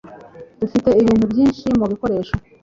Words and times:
Dufite 0.59 0.89
ibintu 1.01 1.25
byinshi 1.31 1.65
mubikoresho 1.79 2.33